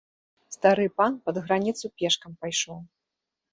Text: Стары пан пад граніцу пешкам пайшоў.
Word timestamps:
Стары 0.55 0.85
пан 1.01 1.13
пад 1.27 1.35
граніцу 1.45 1.93
пешкам 2.01 2.31
пайшоў. 2.41 2.83